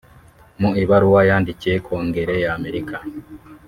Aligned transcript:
Mu 0.61 0.69
ibaruwa 0.83 1.21
yandikiye 1.29 1.77
kongere 1.85 2.33
y’Amerika 2.43 2.97